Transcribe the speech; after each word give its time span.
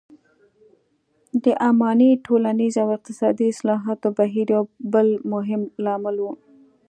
د 1.43 1.45
اماني 1.69 2.11
ټولنیز 2.25 2.73
او 2.83 2.87
اقتصادي 2.97 3.45
اصلاحاتو 3.53 4.07
بهیر 4.17 4.47
یو 4.55 4.63
بل 4.93 5.07
مهم 5.33 5.61
لامل 5.83 6.15
و. 6.21 6.25